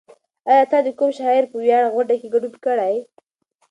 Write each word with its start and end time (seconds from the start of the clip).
ایا 0.49 0.63
ته 0.71 0.77
د 0.85 0.87
کوم 0.97 1.09
شاعر 1.19 1.43
په 1.51 1.57
ویاړ 1.63 1.83
غونډه 1.93 2.15
کې 2.19 2.27
ګډون 2.33 2.53
کړی؟ 2.65 2.95